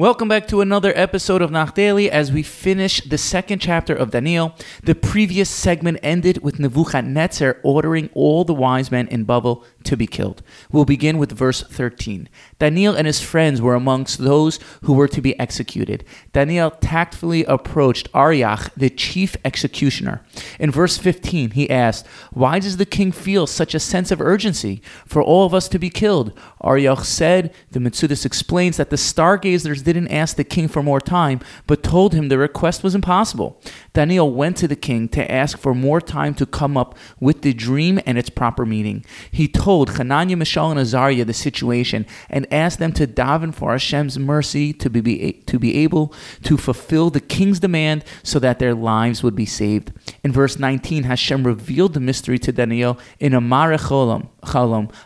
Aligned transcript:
Welcome 0.00 0.28
back 0.28 0.48
to 0.48 0.62
another 0.62 0.94
episode 0.96 1.42
of 1.42 1.50
Nach 1.50 1.74
Daily 1.74 2.10
as 2.10 2.32
we 2.32 2.42
finish 2.42 3.02
the 3.02 3.18
second 3.18 3.58
chapter 3.58 3.94
of 3.94 4.12
Daniel. 4.12 4.54
The 4.82 4.94
previous 4.94 5.50
segment 5.50 5.98
ended 6.02 6.42
with 6.42 6.58
Nebuchadnezzar 6.58 7.58
ordering 7.62 8.08
all 8.14 8.46
the 8.46 8.54
wise 8.54 8.90
men 8.90 9.08
in 9.08 9.24
Babel 9.24 9.62
to 9.84 9.98
be 9.98 10.06
killed. 10.06 10.42
We'll 10.72 10.86
begin 10.86 11.18
with 11.18 11.32
verse 11.32 11.62
13. 11.62 12.30
Daniel 12.58 12.94
and 12.94 13.06
his 13.06 13.20
friends 13.20 13.60
were 13.60 13.74
amongst 13.74 14.20
those 14.20 14.58
who 14.84 14.94
were 14.94 15.08
to 15.08 15.20
be 15.20 15.38
executed. 15.38 16.06
Daniel 16.32 16.70
tactfully 16.70 17.44
approached 17.44 18.08
Arioch, 18.14 18.72
the 18.74 18.88
chief 18.88 19.36
executioner. 19.44 20.24
In 20.58 20.70
verse 20.70 20.96
15, 20.96 21.50
he 21.50 21.68
asked, 21.68 22.06
Why 22.32 22.58
does 22.58 22.78
the 22.78 22.86
king 22.86 23.12
feel 23.12 23.46
such 23.46 23.74
a 23.74 23.80
sense 23.80 24.10
of 24.10 24.22
urgency 24.22 24.80
for 25.04 25.22
all 25.22 25.44
of 25.44 25.52
us 25.52 25.68
to 25.68 25.78
be 25.78 25.90
killed? 25.90 26.32
Arioch 26.64 27.04
said, 27.04 27.52
the 27.70 27.80
Mitsudis 27.80 28.24
explains 28.24 28.78
that 28.78 28.88
the 28.88 28.96
stargazers 28.96 29.82
didn't 29.92 30.12
ask 30.12 30.36
the 30.36 30.44
king 30.44 30.68
for 30.68 30.82
more 30.82 31.00
time, 31.00 31.40
but 31.66 31.82
told 31.82 32.14
him 32.14 32.28
the 32.28 32.38
request 32.38 32.82
was 32.82 32.94
impossible. 32.94 33.60
Daniel 33.92 34.32
went 34.32 34.56
to 34.58 34.68
the 34.68 34.76
king 34.76 35.08
to 35.08 35.30
ask 35.30 35.58
for 35.58 35.74
more 35.74 36.00
time 36.00 36.34
to 36.34 36.46
come 36.46 36.76
up 36.76 36.96
with 37.18 37.42
the 37.42 37.52
dream 37.52 38.00
and 38.06 38.18
its 38.18 38.30
proper 38.30 38.64
meaning. 38.64 39.04
He 39.30 39.48
told 39.48 39.90
Hananiah, 39.96 40.36
Mishael, 40.36 40.70
and 40.70 40.80
Azariah 40.80 41.24
the 41.24 41.34
situation 41.34 42.06
and 42.28 42.52
asked 42.52 42.78
them 42.78 42.92
to 42.94 43.06
daven 43.06 43.54
for 43.54 43.72
Hashem's 43.72 44.18
mercy 44.18 44.72
to 44.74 44.90
be, 44.90 45.32
to 45.46 45.58
be 45.58 45.76
able 45.78 46.12
to 46.42 46.56
fulfill 46.56 47.10
the 47.10 47.20
king's 47.20 47.60
demand 47.60 48.04
so 48.22 48.38
that 48.38 48.58
their 48.58 48.74
lives 48.74 49.22
would 49.22 49.34
be 49.34 49.46
saved. 49.46 49.92
In 50.22 50.32
verse 50.32 50.58
19, 50.58 51.04
Hashem 51.04 51.46
revealed 51.46 51.94
the 51.94 52.00
mystery 52.00 52.38
to 52.40 52.52
Daniel 52.52 52.98
in 53.18 53.32
a 53.32 53.40
Marecholam, 53.40 54.28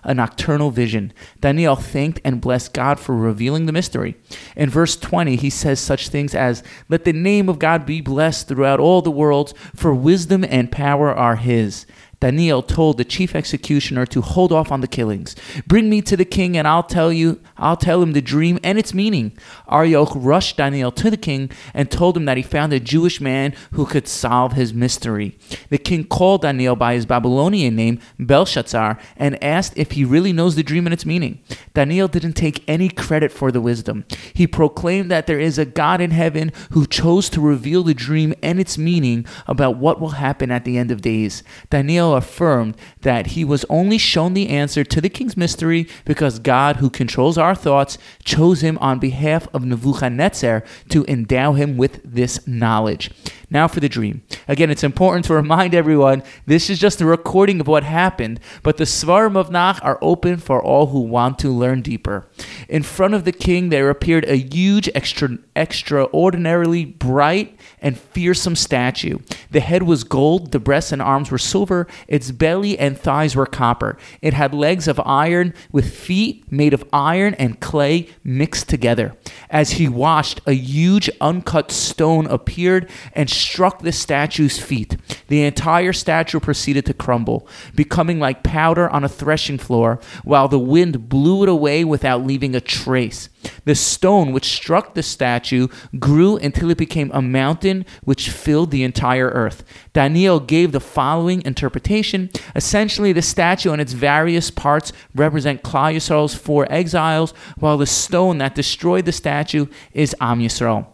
a 0.02 0.14
nocturnal 0.14 0.70
vision. 0.72 1.12
Daniel 1.40 1.76
thanked 1.76 2.20
and 2.24 2.40
blessed 2.40 2.72
God 2.72 2.98
for 2.98 3.14
revealing 3.14 3.66
the 3.66 3.72
mystery. 3.72 4.16
In 4.56 4.70
verse 4.70 4.96
20, 4.96 5.36
he 5.36 5.50
says 5.50 5.78
such 5.78 6.08
things 6.08 6.34
as, 6.34 6.64
Let 6.88 7.04
the 7.04 7.12
name 7.12 7.48
of 7.48 7.60
God 7.60 7.86
be 7.86 8.00
blessed 8.00 8.48
throughout 8.48 8.80
all 8.80 9.02
the 9.02 9.10
worlds, 9.10 9.54
for 9.76 9.94
wisdom 9.94 10.44
and 10.48 10.72
power 10.72 11.14
are 11.14 11.36
his. 11.36 11.86
Daniel 12.24 12.62
told 12.62 12.96
the 12.96 13.04
chief 13.04 13.34
executioner 13.34 14.06
to 14.06 14.22
hold 14.22 14.50
off 14.50 14.72
on 14.72 14.80
the 14.80 14.88
killings. 14.88 15.36
Bring 15.66 15.90
me 15.90 16.00
to 16.00 16.16
the 16.16 16.24
king 16.24 16.56
and 16.56 16.66
I'll 16.66 16.82
tell 16.82 17.12
you, 17.12 17.38
I'll 17.58 17.76
tell 17.76 18.00
him 18.00 18.14
the 18.14 18.22
dream 18.22 18.58
and 18.64 18.78
its 18.78 18.94
meaning. 18.94 19.36
Arioch 19.70 20.10
rushed 20.14 20.56
Daniel 20.56 20.90
to 20.92 21.10
the 21.10 21.18
king 21.18 21.50
and 21.74 21.90
told 21.90 22.16
him 22.16 22.24
that 22.24 22.38
he 22.38 22.42
found 22.42 22.72
a 22.72 22.80
Jewish 22.80 23.20
man 23.20 23.54
who 23.72 23.84
could 23.84 24.08
solve 24.08 24.54
his 24.54 24.72
mystery. 24.72 25.36
The 25.68 25.76
king 25.76 26.04
called 26.04 26.40
Daniel 26.40 26.76
by 26.76 26.94
his 26.94 27.04
Babylonian 27.04 27.76
name, 27.76 28.00
Belshazzar, 28.18 28.98
and 29.18 29.44
asked 29.44 29.74
if 29.76 29.90
he 29.90 30.02
really 30.06 30.32
knows 30.32 30.54
the 30.54 30.62
dream 30.62 30.86
and 30.86 30.94
its 30.94 31.04
meaning. 31.04 31.42
Daniel 31.74 32.08
didn't 32.08 32.32
take 32.32 32.64
any 32.66 32.88
credit 32.88 33.32
for 33.32 33.52
the 33.52 33.60
wisdom. 33.60 34.06
He 34.32 34.46
proclaimed 34.46 35.10
that 35.10 35.26
there 35.26 35.40
is 35.40 35.58
a 35.58 35.66
God 35.66 36.00
in 36.00 36.12
heaven 36.12 36.52
who 36.70 36.86
chose 36.86 37.28
to 37.28 37.42
reveal 37.42 37.82
the 37.82 37.92
dream 37.92 38.32
and 38.42 38.58
its 38.58 38.78
meaning 38.78 39.26
about 39.46 39.76
what 39.76 40.00
will 40.00 40.10
happen 40.16 40.50
at 40.50 40.64
the 40.64 40.78
end 40.78 40.90
of 40.90 41.02
days. 41.02 41.42
Daniel 41.68 42.13
affirmed 42.14 42.76
that 43.02 43.28
he 43.28 43.44
was 43.44 43.64
only 43.68 43.98
shown 43.98 44.34
the 44.34 44.48
answer 44.48 44.84
to 44.84 45.00
the 45.00 45.08
king's 45.08 45.36
mystery 45.36 45.86
because 46.04 46.38
God, 46.38 46.76
who 46.76 46.90
controls 46.90 47.38
our 47.38 47.54
thoughts, 47.54 47.98
chose 48.24 48.62
him 48.62 48.78
on 48.78 48.98
behalf 48.98 49.48
of 49.52 49.64
Nebuchadnezzar 49.64 50.64
to 50.88 51.04
endow 51.06 51.52
him 51.52 51.76
with 51.76 52.00
this 52.04 52.46
knowledge. 52.46 53.10
Now 53.50 53.68
for 53.68 53.80
the 53.80 53.88
dream. 53.88 54.22
Again, 54.48 54.70
it's 54.70 54.82
important 54.82 55.26
to 55.26 55.34
remind 55.34 55.74
everyone 55.74 56.22
this 56.46 56.68
is 56.68 56.78
just 56.78 57.00
a 57.00 57.06
recording 57.06 57.60
of 57.60 57.68
what 57.68 57.84
happened, 57.84 58.40
but 58.62 58.78
the 58.78 58.84
Svarim 58.84 59.36
of 59.36 59.50
Nach 59.50 59.78
are 59.82 59.98
open 60.02 60.38
for 60.38 60.62
all 60.62 60.86
who 60.86 61.00
want 61.00 61.38
to 61.40 61.50
learn 61.50 61.82
deeper. 61.82 62.26
In 62.68 62.82
front 62.82 63.14
of 63.14 63.24
the 63.24 63.32
king, 63.32 63.68
there 63.68 63.90
appeared 63.90 64.24
a 64.24 64.36
huge, 64.36 64.88
extra, 64.94 65.38
extraordinarily 65.54 66.84
bright 66.84 67.56
and 67.80 67.98
fearsome 67.98 68.56
statue. 68.56 69.18
The 69.54 69.60
head 69.60 69.84
was 69.84 70.02
gold, 70.02 70.50
the 70.50 70.58
breasts 70.58 70.90
and 70.90 71.00
arms 71.00 71.30
were 71.30 71.38
silver, 71.38 71.86
its 72.08 72.32
belly 72.32 72.76
and 72.76 72.98
thighs 72.98 73.36
were 73.36 73.46
copper. 73.46 73.96
It 74.20 74.34
had 74.34 74.52
legs 74.52 74.88
of 74.88 75.00
iron 75.06 75.54
with 75.70 75.94
feet 75.94 76.50
made 76.50 76.74
of 76.74 76.82
iron 76.92 77.34
and 77.34 77.60
clay 77.60 78.08
mixed 78.24 78.68
together. 78.68 79.14
As 79.48 79.74
he 79.74 79.86
watched, 79.88 80.40
a 80.44 80.54
huge 80.54 81.08
uncut 81.20 81.70
stone 81.70 82.26
appeared 82.26 82.90
and 83.12 83.30
struck 83.30 83.82
the 83.82 83.92
statue's 83.92 84.58
feet. 84.58 84.96
The 85.28 85.44
entire 85.44 85.92
statue 85.92 86.40
proceeded 86.40 86.84
to 86.86 86.92
crumble, 86.92 87.46
becoming 87.76 88.18
like 88.18 88.42
powder 88.42 88.90
on 88.90 89.04
a 89.04 89.08
threshing 89.08 89.58
floor, 89.58 90.00
while 90.24 90.48
the 90.48 90.58
wind 90.58 91.08
blew 91.08 91.44
it 91.44 91.48
away 91.48 91.84
without 91.84 92.26
leaving 92.26 92.56
a 92.56 92.60
trace. 92.60 93.28
The 93.64 93.74
stone 93.74 94.32
which 94.32 94.44
struck 94.44 94.94
the 94.94 95.02
statue 95.02 95.68
grew 95.98 96.36
until 96.36 96.70
it 96.70 96.78
became 96.78 97.10
a 97.12 97.22
mountain 97.22 97.84
which 98.02 98.30
filled 98.30 98.70
the 98.70 98.82
entire 98.82 99.28
earth. 99.28 99.64
Daniel 99.92 100.40
gave 100.40 100.72
the 100.72 100.80
following 100.80 101.42
interpretation. 101.44 102.30
Essentially, 102.54 103.12
the 103.12 103.22
statue 103.22 103.72
and 103.72 103.80
its 103.80 103.92
various 103.92 104.50
parts 104.50 104.92
represent 105.14 105.62
Klal 105.62 105.94
Yisrael's 105.94 106.34
four 106.34 106.70
exiles, 106.70 107.32
while 107.58 107.78
the 107.78 107.86
stone 107.86 108.38
that 108.38 108.54
destroyed 108.54 109.04
the 109.04 109.12
statue 109.12 109.66
is 109.92 110.14
Am 110.20 110.40
Yisrael. 110.40 110.93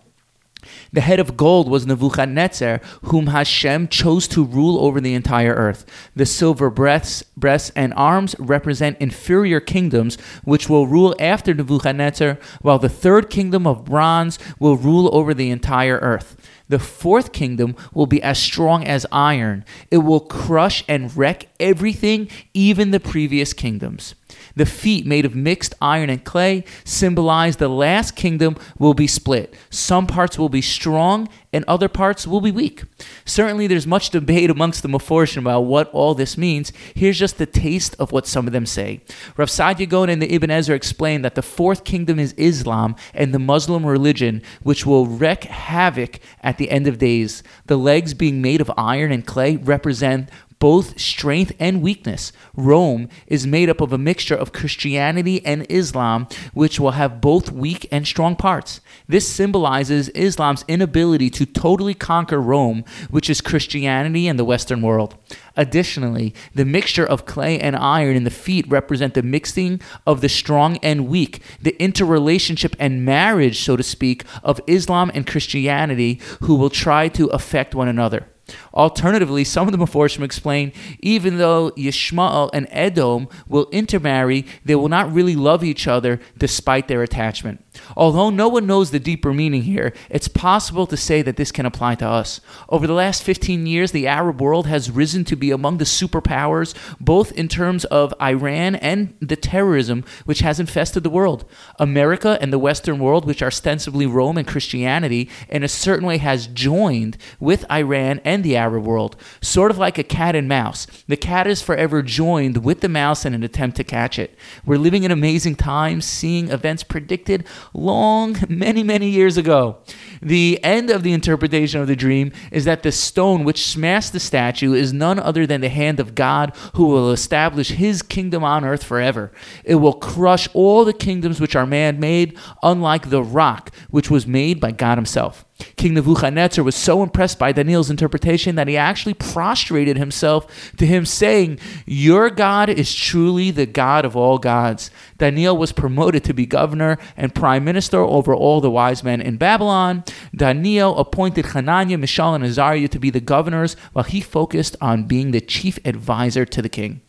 The 0.93 1.01
head 1.01 1.21
of 1.21 1.37
gold 1.37 1.69
was 1.69 1.87
Nebuchadnezzar, 1.87 2.81
whom 3.05 3.29
Hashem 3.29 3.89
chose 3.89 4.29
to 4.29 4.45
rule 4.45 4.79
over 4.79 5.01
the 5.01 5.15
entire 5.15 5.55
earth. 5.55 5.85
The 6.15 6.27
silver 6.27 6.71
breasts, 6.71 7.23
breasts 7.37 7.73
and 7.77 7.95
arms 7.95 8.35
represent 8.39 8.99
inferior 9.01 9.61
kingdoms, 9.61 10.17
which 10.45 10.69
will 10.69 10.87
rule 10.87 11.15
after 11.19 11.55
Nebuchadnezzar, 11.55 12.39
while 12.63 12.79
the 12.79 12.89
third 12.89 13.31
kingdom 13.31 13.67
of 13.67 13.85
bronze 13.85 14.39
will 14.59 14.77
rule 14.77 15.09
over 15.13 15.35
the 15.35 15.51
entire 15.51 15.99
earth. 15.99 16.37
The 16.71 16.79
fourth 16.79 17.33
kingdom 17.33 17.75
will 17.93 18.07
be 18.07 18.23
as 18.23 18.39
strong 18.39 18.85
as 18.85 19.05
iron. 19.11 19.65
It 19.91 19.99
will 19.99 20.21
crush 20.21 20.85
and 20.87 21.15
wreck 21.17 21.49
everything, 21.59 22.29
even 22.55 22.93
the 22.93 23.01
previous 23.01 23.53
kingdoms. 23.53 24.15
The 24.55 24.67
feet, 24.67 25.07
made 25.07 25.25
of 25.25 25.35
mixed 25.35 25.75
iron 25.83 26.11
and 26.11 26.25
clay, 26.25 26.65
symbolize 26.85 27.57
the 27.57 27.69
last 27.69 28.15
kingdom 28.15 28.57
will 28.79 28.95
be 28.95 29.07
split. 29.07 29.55
Some 29.71 30.07
parts 30.07 30.39
will 30.39 30.49
be 30.49 30.63
strong 30.63 31.29
and 31.53 31.65
other 31.67 31.89
parts 31.89 32.27
will 32.27 32.41
be 32.41 32.51
weak. 32.51 32.85
Certainly, 33.25 33.67
there's 33.67 33.87
much 33.87 34.11
debate 34.11 34.51
amongst 34.51 34.83
the 34.83 34.89
Meforshim 34.89 35.39
about 35.39 35.63
what 35.63 35.91
all 35.91 36.15
this 36.15 36.39
means. 36.39 36.73
Here's 36.95 37.19
just 37.19 37.39
the 37.39 37.47
taste 37.47 37.97
of 37.99 38.13
what 38.13 38.27
some 38.27 38.47
of 38.47 38.53
them 38.53 38.67
say. 38.67 39.01
Rav 39.37 39.49
Saadia 39.49 39.89
Gaon 39.89 40.09
and 40.09 40.23
the 40.23 40.33
Ibn 40.33 40.51
Ezra 40.51 40.77
explain 40.77 41.23
that 41.23 41.35
the 41.35 41.43
fourth 41.43 41.85
kingdom 41.85 42.19
is 42.19 42.33
Islam 42.35 42.95
and 43.15 43.35
the 43.35 43.39
Muslim 43.39 43.85
religion, 43.85 44.43
which 44.63 44.87
will 44.87 45.07
wreak 45.07 45.45
havoc 45.45 46.21
at 46.43 46.59
the 46.61 46.71
end 46.71 46.87
of 46.87 46.99
days. 46.99 47.43
The 47.67 47.77
legs 47.77 48.15
being 48.15 48.41
made 48.41 48.61
of 48.61 48.71
iron 48.79 49.11
and 49.11 49.27
clay 49.27 49.57
represent 49.57 50.29
both 50.61 51.01
strength 51.01 51.53
and 51.59 51.83
weakness. 51.83 52.33
Rome 52.55 53.09
is 53.27 53.47
made 53.47 53.69
up 53.69 53.81
of 53.81 53.93
a 53.93 53.99
mixture 53.99 54.37
of 54.37 54.53
Christianity 54.53 55.45
and 55.45 55.67
Islam, 55.69 56.29
which 56.55 56.79
will 56.79 56.93
have 56.93 57.21
both 57.21 57.51
weak 57.51 57.89
and 57.91 58.07
strong 58.07 58.37
parts. 58.37 58.81
This 59.09 59.27
symbolizes 59.27 60.11
Islam's 60.11 60.65
inability 60.69 61.31
to 61.31 61.47
totally 61.47 61.95
conquer 61.95 62.41
Rome, 62.41 62.85
which 63.11 63.29
is 63.29 63.41
Christianity 63.41 64.29
and 64.29 64.39
the 64.39 64.45
Western 64.45 64.83
world. 64.83 65.17
Additionally, 65.57 66.35
the 66.55 66.65
mixture 66.65 67.07
of 67.07 67.27
clay 67.27 67.59
and 67.59 67.75
iron 67.75 68.15
in 68.15 68.25
the 68.25 68.31
feet 68.31 68.69
represent 68.69 69.15
the 69.15 69.23
mixing 69.23 69.81
of 70.07 70.21
the 70.21 70.29
strong 70.29 70.77
and 70.79 71.09
weak, 71.09 71.43
the 71.61 71.77
interrelationship 71.83 72.77
and 72.79 73.05
marriage, 73.05 73.61
so 73.61 73.77
to 73.77 73.83
speak, 73.83 74.25
of 74.43 74.61
Islam 74.67 75.11
and 75.15 75.27
Christianity, 75.27 76.21
who 76.43 76.55
will 76.55 76.71
try 76.71 77.09
to 77.09 77.27
affect 77.29 77.75
one 77.75 77.89
another. 77.89 78.27
Alternatively, 78.75 79.45
some 79.45 79.69
of 79.69 79.73
the 79.73 79.79
Meforshim 79.79 80.23
explain 80.23 80.73
even 81.01 81.39
though 81.39 81.71
Yishmael 81.73 82.51
and 82.53 82.67
Edom 82.71 83.29
will 83.49 83.69
intermarry, 83.71 84.47
they 84.65 84.75
will 84.75 84.89
not 84.89 85.13
really 85.13 85.37
love 85.37 85.65
each 85.65 85.87
other 85.87 86.21
despite 86.39 86.89
their 86.89 87.03
attachment. 87.03 87.65
Although 87.97 88.31
no 88.31 88.49
one 88.49 88.67
knows 88.67 88.91
the 88.91 88.99
deeper 88.99 89.33
meaning 89.33 89.63
here, 89.63 89.93
it's 90.09 90.29
possible 90.29 90.87
to 90.87 90.97
say 90.97 91.23
that 91.23 91.37
this 91.37 91.53
can 91.53 91.67
apply 91.67 91.95
to 91.97 92.07
us. 92.07 92.41
Over 92.69 92.87
the 92.87 92.95
last 92.95 93.23
15 93.23 93.67
years, 93.67 93.93
the 93.93 94.07
Arab 94.07 94.41
world 94.41 94.67
has 94.67 94.91
risen 94.91 95.25
to 95.27 95.37
be 95.37 95.51
among 95.51 95.79
the 95.79 95.85
superpowers, 95.85 96.75
both 97.01 97.33
in 97.33 97.49
terms 97.49 97.85
of 97.87 98.15
Iran 98.21 98.75
and 98.77 99.15
the 99.21 99.37
terrorism 99.37 100.05
which 100.25 100.41
has 100.41 100.59
infested 100.61 101.03
the 101.03 101.11
world. 101.11 101.45
America 101.79 102.39
and 102.41 102.53
the 102.53 102.59
Western 102.59 102.99
world, 102.99 103.25
which 103.25 103.43
are 103.43 103.47
ostensibly 103.47 104.07
Rome 104.07 104.37
and 104.37 104.47
Christianity, 104.47 105.29
in 105.49 105.63
a 105.63 105.69
certain 105.69 106.07
way 106.07 106.19
has 106.19 106.47
joined 106.47 107.17
with 107.39 107.71
Iran 107.71 108.21
and 108.25 108.40
the 108.43 108.57
Arab 108.57 108.85
world, 108.85 109.17
sort 109.41 109.71
of 109.71 109.79
like 109.79 109.99
a 109.99 110.03
cat 110.03 110.35
and 110.35 110.49
mouse. 110.49 110.87
The 111.09 111.17
cat 111.17 111.47
is 111.47 111.63
forever 111.63 112.03
joined 112.03 112.65
with 112.65 112.81
the 112.81 112.89
mouse 112.89 113.25
in 113.25 113.35
an 113.35 113.43
attempt 113.43 113.77
to 113.79 113.85
catch 113.85 114.19
it. 114.19 114.37
We're 114.65 114.79
living 114.79 115.05
in 115.05 115.11
amazing 115.11 115.57
times, 115.57 116.05
seeing 116.05 116.49
events 116.49 116.83
predicted 116.83 117.47
long, 117.73 118.37
many, 118.49 118.83
many 118.83 119.09
years 119.09 119.37
ago. 119.37 119.79
The 120.23 120.63
end 120.63 120.91
of 120.91 121.03
the 121.03 121.13
interpretation 121.13 121.81
of 121.81 121.87
the 121.87 121.97
dream 121.97 122.33
is 122.51 122.65
that 122.67 122.83
the 122.83 122.93
stone 122.93 123.45
which 123.45 123.67
smashed 123.67 124.13
the 124.13 124.21
statue 124.21 124.75
is 124.75 124.93
none 124.93 125.19
other 125.19 125.47
than 125.47 125.63
the 125.63 125.69
hand 125.69 125.99
of 125.99 126.15
God 126.15 126.55
who 126.75 126.87
will 126.87 127.11
establish 127.11 127.71
his 127.71 128.03
kingdom 128.03 128.45
on 128.45 128.65
earth 128.65 128.85
forever. 128.85 129.33
It 129.65 129.77
will 129.77 129.95
crush 129.95 130.49
all 130.53 130.85
the 130.85 130.93
kingdoms 130.93 131.41
which 131.41 131.57
are 131.57 131.67
man 131.67 131.99
made, 131.99 132.37
unlike 132.63 133.09
the 133.09 133.23
rock 133.23 133.71
which 133.91 134.11
was 134.11 134.27
made 134.27 134.61
by 134.61 134.73
God 134.73 134.99
himself. 134.99 135.45
King 135.77 135.95
Nebuchadnezzar 135.95 136.65
was 136.65 136.75
so 136.75 137.03
impressed 137.03 137.39
by 137.39 137.53
Daniel's 137.53 137.91
interpretation 137.91 138.55
that 138.55 138.69
he 138.69 138.77
actually 138.77 139.15
prostrated 139.15 139.97
himself 139.97 140.73
to 140.77 140.87
him, 140.87 141.05
saying, 141.05 141.59
Your 141.87 142.31
God 142.31 142.69
is 142.69 142.95
truly 142.95 143.51
the 143.51 143.67
God 143.67 144.05
of 144.05 144.17
all 144.17 144.39
gods. 144.39 144.91
Daniel 145.19 145.57
was 145.57 145.73
promoted 145.73 146.25
to 146.25 146.35
be 146.35 146.47
governor 146.47 146.99
and 147.17 147.35
prime 147.35 147.65
minister 147.65 147.99
over 147.99 148.35
all 148.35 148.61
the 148.61 148.71
wise 148.71 149.05
men 149.05 149.21
in 149.21 149.37
Babylon. 149.37 150.05
Daniel 150.35 150.99
appointed 150.99 151.47
Hananiah, 151.47 151.99
Mishael, 151.99 152.35
and 152.35 152.45
Azariah 152.45 152.89
to 152.89 152.99
be 152.99 153.11
the 153.11 153.21
governors, 153.21 153.77
while 153.93 154.05
he 154.05 154.21
focused 154.21 154.77
on 154.81 155.05
being 155.05 155.31
the 155.31 155.41
chief 155.41 155.79
advisor 155.85 156.45
to 156.45 156.63
the 156.63 156.69
king. 156.69 157.01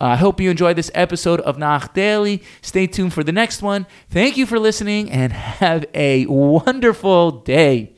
Uh, 0.00 0.06
I 0.06 0.16
hope 0.16 0.40
you 0.40 0.50
enjoyed 0.50 0.76
this 0.76 0.90
episode 0.94 1.40
of 1.42 1.58
Nach 1.58 1.94
Daily. 1.94 2.42
Stay 2.60 2.88
tuned 2.88 3.14
for 3.14 3.22
the 3.22 3.30
next 3.30 3.62
one. 3.62 3.86
Thank 4.10 4.36
you 4.36 4.46
for 4.46 4.58
listening 4.58 5.10
and 5.10 5.32
have 5.62 5.84
a 5.94 6.26
wonderful 6.26 7.30
day. 7.30 7.92